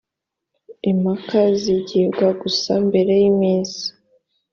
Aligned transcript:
impaka 0.91 1.41
zigibwa 1.61 2.27
gusa 2.41 2.71
mbere 2.87 3.11
y’iminsi 3.21 3.85